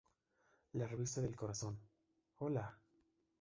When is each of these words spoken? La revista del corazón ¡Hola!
La 0.73 0.87
revista 0.87 1.21
del 1.21 1.35
corazón 1.35 1.77
¡Hola! 2.39 2.75